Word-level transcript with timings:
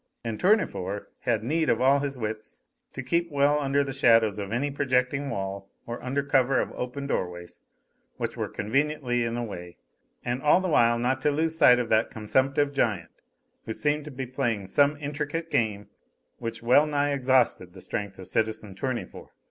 And 0.23 0.39
Tournefort 0.39 1.11
had 1.19 1.43
need 1.43 1.69
of 1.69 1.79
all 1.79 1.99
his 1.99 2.17
wits 2.17 2.61
to 2.93 3.03
keep 3.03 3.29
well 3.29 3.59
under 3.59 3.83
the 3.83 3.93
shadow 3.93 4.25
of 4.35 4.51
any 4.51 4.71
projecting 4.71 5.29
wall 5.29 5.69
or 5.85 6.03
under 6.03 6.23
cover 6.23 6.59
of 6.59 6.71
open 6.71 7.05
doorways 7.05 7.59
which 8.17 8.35
were 8.35 8.47
conveniently 8.47 9.23
in 9.23 9.35
the 9.35 9.43
way, 9.43 9.77
and 10.25 10.41
all 10.41 10.59
the 10.59 10.67
while 10.67 10.97
not 10.97 11.21
to 11.21 11.29
lose 11.29 11.55
sight 11.55 11.77
of 11.77 11.89
that 11.89 12.09
consumptive 12.09 12.73
giant, 12.73 13.11
who 13.65 13.73
seemed 13.73 14.05
to 14.05 14.09
be 14.09 14.25
playing 14.25 14.65
some 14.65 14.97
intricate 14.99 15.51
game 15.51 15.87
which 16.39 16.63
well 16.63 16.87
nigh 16.87 17.11
exhausted 17.11 17.73
the 17.73 17.79
strength 17.81 18.17
of 18.17 18.27
citizen 18.27 18.73
Tournefort. 18.73 19.29